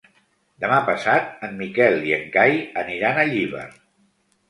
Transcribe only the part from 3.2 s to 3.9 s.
a Llíber.